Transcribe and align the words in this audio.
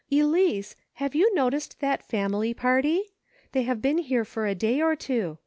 Elice, 0.11 0.75
have 0.93 1.13
you 1.13 1.31
noticed 1.35 1.79
that 1.79 2.01
family 2.01 2.55
party} 2.55 3.11
They 3.51 3.61
have 3.61 3.83
been 3.83 3.99
here 3.99 4.25
for 4.25 4.47
a 4.47 4.55
day 4.55 4.81
or 4.81 4.95
two. 4.95 5.37